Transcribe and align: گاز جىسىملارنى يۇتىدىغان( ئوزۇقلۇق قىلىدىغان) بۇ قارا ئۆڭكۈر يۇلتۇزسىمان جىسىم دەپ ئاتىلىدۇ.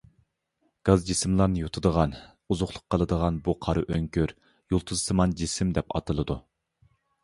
گاز 0.89 1.03
جىسىملارنى 1.09 1.61
يۇتىدىغان( 1.63 2.17
ئوزۇقلۇق 2.21 2.87
قىلىدىغان) 2.95 3.39
بۇ 3.49 3.57
قارا 3.69 3.87
ئۆڭكۈر 3.93 4.37
يۇلتۇزسىمان 4.77 5.41
جىسىم 5.45 5.79
دەپ 5.81 5.99
ئاتىلىدۇ. 6.01 6.45